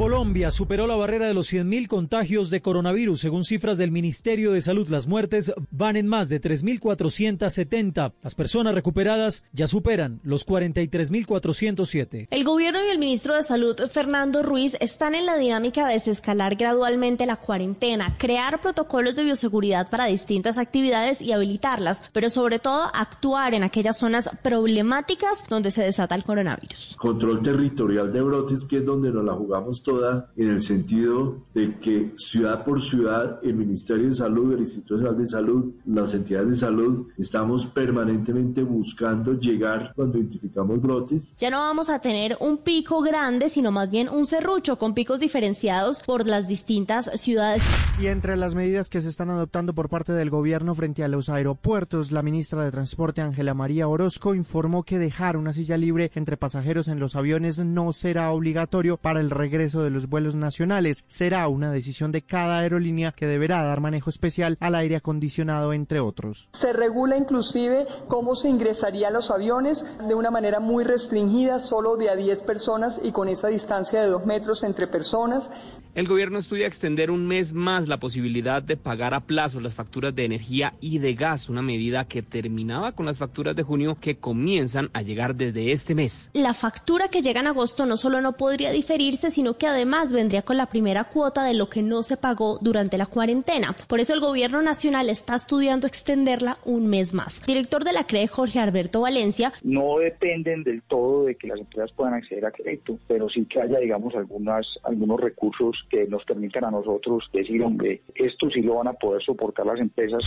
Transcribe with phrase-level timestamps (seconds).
[0.00, 3.20] Colombia superó la barrera de los 100.000 contagios de coronavirus.
[3.20, 8.14] Según cifras del Ministerio de Salud, las muertes van en más de 3.470.
[8.22, 12.28] Las personas recuperadas ya superan los 43.407.
[12.30, 16.56] El gobierno y el ministro de Salud, Fernando Ruiz, están en la dinámica de desescalar
[16.56, 22.90] gradualmente la cuarentena, crear protocolos de bioseguridad para distintas actividades y habilitarlas, pero sobre todo
[22.94, 26.96] actuar en aquellas zonas problemáticas donde se desata el coronavirus.
[26.96, 31.78] Control territorial de brotes, que es donde nos la jugamos toda, en el sentido de
[31.78, 36.48] que ciudad por ciudad, el Ministerio de Salud, el Instituto Nacional de Salud, las entidades
[36.50, 41.34] de salud, estamos permanentemente buscando llegar cuando identificamos brotes.
[41.38, 45.18] Ya no vamos a tener un pico grande, sino más bien un serrucho con picos
[45.18, 47.62] diferenciados por las distintas ciudades.
[47.98, 51.28] Y entre las medidas que se están adoptando por parte del gobierno frente a los
[51.28, 56.36] aeropuertos, la ministra de Transporte Ángela María Orozco informó que dejar una silla libre entre
[56.36, 61.04] pasajeros en los aviones no será obligatorio para el regreso de los vuelos nacionales.
[61.06, 66.00] Será una decisión de cada aerolínea que deberá dar manejo especial al aire acondicionado, entre
[66.00, 66.48] otros.
[66.52, 71.96] Se regula inclusive cómo se ingresaría a los aviones de una manera muy restringida, solo
[71.96, 75.50] de a 10 personas y con esa distancia de 2 metros entre personas.
[75.92, 80.14] El gobierno estudia extender un mes más la posibilidad de pagar a plazo las facturas
[80.14, 84.16] de energía y de gas, una medida que terminaba con las facturas de junio que
[84.16, 86.30] comienzan a llegar desde este mes.
[86.32, 90.40] La factura que llega en agosto no solo no podría diferirse, sino que además vendría
[90.40, 93.76] con la primera cuota de lo que no se pagó durante la cuarentena.
[93.88, 97.44] Por eso el gobierno nacional está estudiando extenderla un mes más.
[97.46, 99.52] Director de la CRE, Jorge Alberto Valencia.
[99.62, 103.60] No dependen del todo de que las empresas puedan acceder a crédito, pero sí que
[103.60, 108.76] haya, digamos, algunas, algunos recursos que nos permitan a nosotros decir, hombre, esto sí lo
[108.76, 110.22] van a poder soportar las empresas.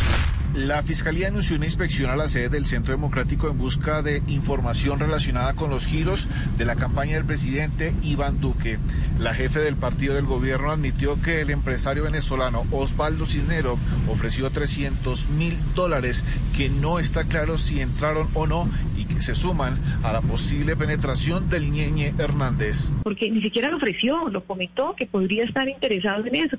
[0.53, 5.00] La Fiscalía anunció una inspección a la sede del Centro Democrático en busca de información
[5.00, 6.27] relacionada con los giros
[6.59, 8.77] de la campaña del presidente Iván Duque.
[9.23, 13.79] La jefe del partido del gobierno admitió que el empresario venezolano Osvaldo Cisnero
[14.09, 19.33] ofreció 300 mil dólares que no está claro si entraron o no y que se
[19.33, 22.91] suman a la posible penetración del Ñeñe Hernández.
[23.03, 26.57] Porque ni siquiera lo ofreció, lo comentó que podría estar interesado en eso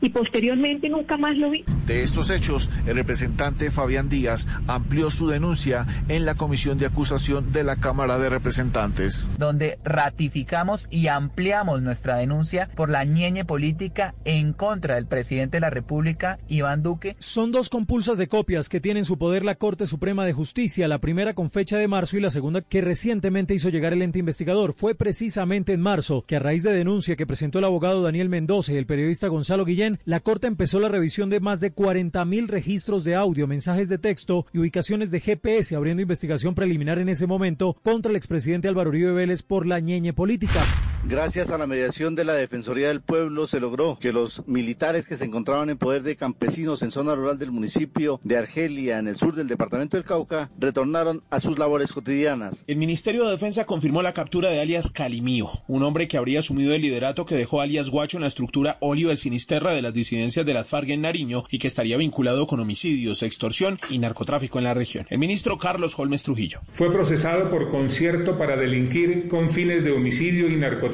[0.00, 1.64] y posteriormente nunca más lo vi.
[1.84, 7.50] De estos hechos, el representante Fabián Díaz amplió su denuncia en la comisión de acusación
[7.50, 9.28] de la Cámara de Representantes.
[9.36, 15.62] Donde ratificamos y ampliamos nuestra denuncia por la ñeñe política en contra del presidente de
[15.62, 17.16] la República, Iván Duque.
[17.18, 20.88] Son dos compulsas de copias que tiene en su poder la Corte Suprema de Justicia,
[20.88, 24.18] la primera con fecha de marzo y la segunda que recientemente hizo llegar el ente
[24.18, 24.74] investigador.
[24.74, 28.72] Fue precisamente en marzo que a raíz de denuncia que presentó el abogado Daniel Mendoza
[28.72, 32.48] y el periodista Gonzalo Guillén, la Corte empezó la revisión de más de 40 mil
[32.48, 37.26] registros de audio, mensajes de texto y ubicaciones de GPS, abriendo investigación preliminar en ese
[37.26, 40.60] momento contra el expresidente Álvaro Uribe Vélez por la ñeñe política.
[41.06, 45.18] Gracias a la mediación de la Defensoría del Pueblo se logró que los militares que
[45.18, 49.16] se encontraban en poder de campesinos en zona rural del municipio de Argelia, en el
[49.16, 52.64] sur del departamento del Cauca, retornaron a sus labores cotidianas.
[52.66, 56.72] El Ministerio de Defensa confirmó la captura de alias Calimío, un hombre que habría asumido
[56.72, 60.46] el liderato que dejó alias Guacho en la estructura Olio del Sinisterra de las disidencias
[60.46, 64.64] de las FARC en Nariño y que estaría vinculado con homicidios, extorsión y narcotráfico en
[64.64, 65.06] la región.
[65.10, 66.60] El ministro Carlos Holmes Trujillo.
[66.72, 70.93] Fue procesado por concierto para delinquir con fines de homicidio y narcotráfico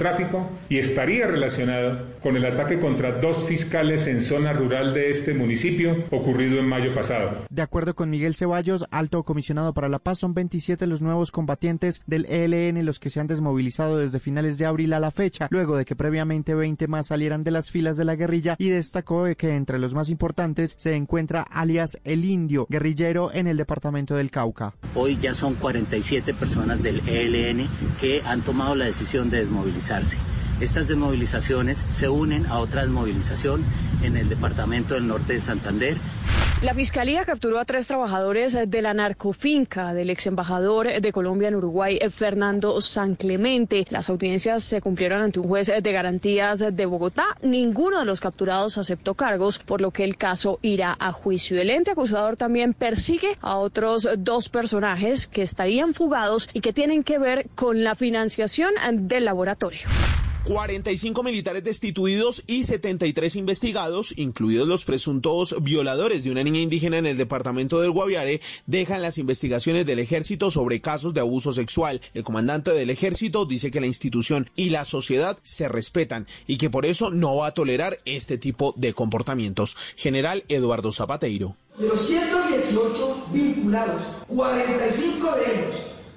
[0.70, 6.04] y estaría relacionado con el ataque contra dos fiscales en zona rural de este municipio
[6.10, 7.44] ocurrido en mayo pasado.
[7.50, 12.02] De acuerdo con Miguel Ceballos, alto comisionado para la paz, son 27 los nuevos combatientes
[12.06, 15.76] del ELN los que se han desmovilizado desde finales de abril a la fecha, luego
[15.76, 19.54] de que previamente 20 más salieran de las filas de la guerrilla y destacó que
[19.54, 24.74] entre los más importantes se encuentra alias El Indio, guerrillero en el departamento del Cauca.
[24.94, 27.68] Hoy ya son 47 personas del ELN
[28.00, 33.64] que han tomado la decisión de desmovilizar realizarse estas desmovilizaciones se unen a otra desmovilización
[34.02, 35.96] en el departamento del norte de Santander.
[36.62, 41.54] La Fiscalía capturó a tres trabajadores de la narcofinca del ex embajador de Colombia en
[41.54, 43.86] Uruguay, Fernando San Clemente.
[43.88, 47.28] Las audiencias se cumplieron ante un juez de garantías de Bogotá.
[47.40, 51.58] Ninguno de los capturados aceptó cargos, por lo que el caso irá a juicio.
[51.58, 57.04] El ente acusador también persigue a otros dos personajes que estarían fugados y que tienen
[57.04, 58.74] que ver con la financiación
[59.08, 59.88] del laboratorio.
[60.44, 67.06] 45 militares destituidos y 73 investigados, incluidos los presuntos violadores de una niña indígena en
[67.06, 72.00] el departamento del Guaviare, dejan las investigaciones del ejército sobre casos de abuso sexual.
[72.14, 76.70] El comandante del ejército dice que la institución y la sociedad se respetan y que
[76.70, 79.76] por eso no va a tolerar este tipo de comportamientos.
[79.96, 81.56] General Eduardo Zapateiro.
[81.78, 85.74] De los 118 vinculados, 45 de ellos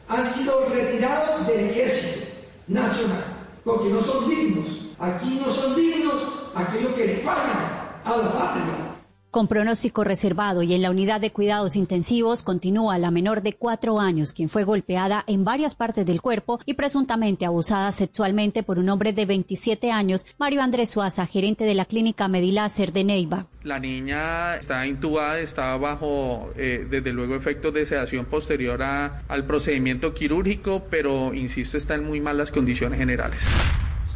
[0.07, 2.25] han sido retirados del ejército
[2.67, 3.22] nacional
[3.63, 4.95] porque no son dignos.
[4.99, 6.21] Aquí no son dignos
[6.55, 8.92] aquellos que fallan a la patria.
[9.33, 13.99] Con pronóstico reservado y en la unidad de cuidados intensivos continúa la menor de cuatro
[13.99, 18.89] años, quien fue golpeada en varias partes del cuerpo y presuntamente abusada sexualmente por un
[18.89, 23.47] hombre de 27 años, Mario Andrés Suaza, gerente de la clínica Medilácer de Neiva.
[23.63, 29.47] La niña está intubada, está bajo, eh, desde luego, efectos de sedación posterior a, al
[29.47, 33.39] procedimiento quirúrgico, pero, insisto, está en muy malas condiciones generales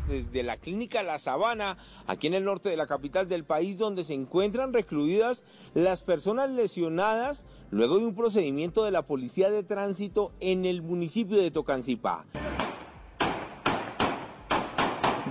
[0.07, 1.77] desde la clínica La Sabana,
[2.07, 6.49] aquí en el norte de la capital del país, donde se encuentran recluidas las personas
[6.49, 12.25] lesionadas luego de un procedimiento de la Policía de Tránsito en el municipio de Tocancipá.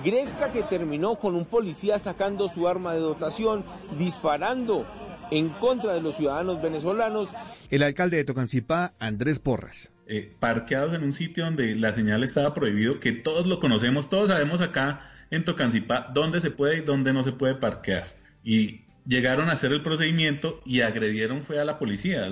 [0.04, 3.64] Gresca que terminó con un policía sacando su arma de dotación,
[3.98, 4.86] disparando
[5.32, 7.28] en contra de los ciudadanos venezolanos.
[7.70, 9.95] El alcalde de Tocancipá, Andrés Porras.
[10.08, 14.28] Eh, parqueados en un sitio donde la señal estaba prohibido, que todos lo conocemos, todos
[14.28, 18.04] sabemos acá en Tocancipá dónde se puede y dónde no se puede parquear.
[18.44, 22.28] Y llegaron a hacer el procedimiento y agredieron fue a la policía,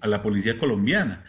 [0.00, 1.24] a la policía colombiana.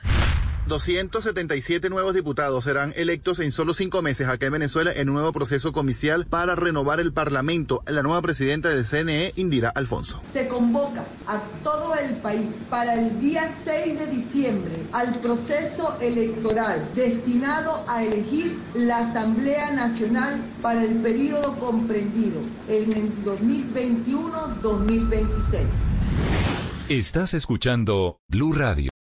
[0.68, 5.32] 277 nuevos diputados serán electos en solo cinco meses acá en Venezuela en un nuevo
[5.32, 7.84] proceso comicial para renovar el Parlamento.
[7.88, 10.22] La nueva presidenta del CNE, Indira Alfonso.
[10.32, 16.88] Se convoca a todo el país para el día 6 de diciembre al proceso electoral
[16.96, 25.64] destinado a elegir la Asamblea Nacional para el periodo comprendido en el 2021-2026.
[26.90, 28.90] Estás escuchando Blue Radio.